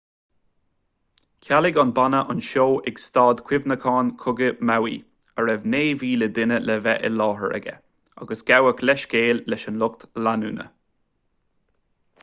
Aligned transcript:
chealaigh 1.47 1.79
an 1.81 1.91
banna 1.99 2.21
an 2.33 2.39
seó 2.51 2.63
ag 2.91 3.01
staid 3.03 3.43
chuimhneacháin 3.51 4.09
cogaidh 4.23 4.63
maui 4.71 4.97
a 4.97 5.45
raibh 5.49 5.69
9,000 5.75 6.31
duine 6.39 6.59
le 6.71 6.79
bheith 6.87 7.07
i 7.11 7.13
láthair 7.21 7.55
aige 7.61 7.71
agus 8.25 8.43
gabhadh 8.51 8.85
leithscéal 8.91 9.45
leis 9.55 9.69
an 9.75 9.81
lucht 9.85 10.09
leanúna 10.25 10.67